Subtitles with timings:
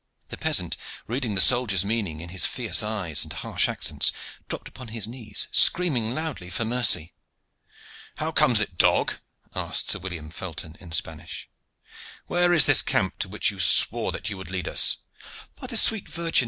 [0.29, 4.11] The peasant, reading the soldier's meaning in his fierce eyes and harsh accents
[4.49, 7.13] dropped upon his knees, screaming loudly for mercy.
[8.15, 9.19] "How comes it, dog?"
[9.53, 11.51] asked Sir William Felton in Spanish.
[12.25, 14.97] "Where is this camp to which you swore that you would lead us?"
[15.55, 16.39] "By the sweet Virgin!